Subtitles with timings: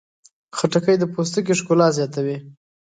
[0.57, 2.37] خټکی د پوستکي ښکلا زیاتوي.